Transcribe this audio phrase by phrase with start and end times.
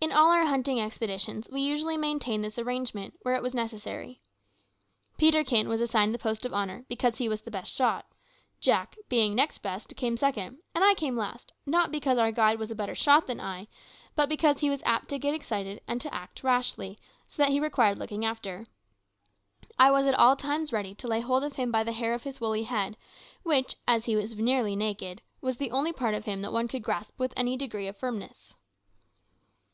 [0.00, 4.20] In all our hunting expeditions we usually maintained this arrangement, where it was necessary.
[5.18, 8.06] Peterkin was assigned the post of honour, because he was the best shot;
[8.60, 12.70] Jack, being next best, came second; and I came last, not because our guide was
[12.70, 13.66] a better shot than I,
[14.14, 16.96] but because he was apt to get excited and to act rashly,
[17.26, 18.66] so that he required looking after.
[19.80, 22.22] I was at all times ready to lay hold of him by the hair of
[22.22, 22.96] his woolly head,
[23.42, 26.84] which, as he was nearly naked, was the only part of him that one could
[26.84, 28.54] grasp with any degree of firmness.